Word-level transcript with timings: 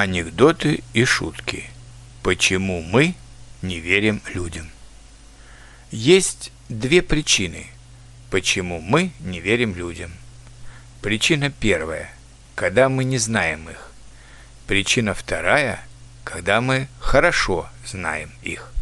Анекдоты 0.00 0.82
и 0.94 1.04
шутки. 1.04 1.68
Почему 2.22 2.80
мы 2.80 3.14
не 3.60 3.80
верим 3.80 4.22
людям? 4.32 4.70
Есть 5.90 6.52
две 6.70 7.02
причины, 7.02 7.66
почему 8.30 8.80
мы 8.80 9.12
не 9.20 9.40
верим 9.40 9.74
людям. 9.74 10.10
Причина 11.02 11.50
первая, 11.50 12.10
когда 12.54 12.88
мы 12.88 13.04
не 13.04 13.18
знаем 13.18 13.68
их. 13.68 13.92
Причина 14.66 15.12
вторая, 15.12 15.82
когда 16.24 16.62
мы 16.62 16.88
хорошо 16.98 17.68
знаем 17.84 18.32
их. 18.40 18.72